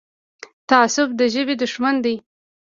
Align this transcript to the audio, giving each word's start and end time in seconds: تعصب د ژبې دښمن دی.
تعصب 0.69 1.09
د 1.19 1.21
ژبې 1.33 1.55
دښمن 1.61 1.95
دی. 2.05 2.15